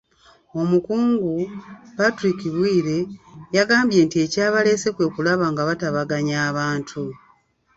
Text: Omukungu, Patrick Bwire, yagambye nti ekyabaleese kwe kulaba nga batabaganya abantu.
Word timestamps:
Omukungu, 0.61 1.31
Patrick 1.97 2.39
Bwire, 2.55 2.99
yagambye 3.57 3.99
nti 4.05 4.17
ekyabaleese 4.25 4.87
kwe 4.95 5.05
kulaba 5.13 5.45
nga 5.51 5.63
batabaganya 5.69 6.37
abantu. 6.49 7.01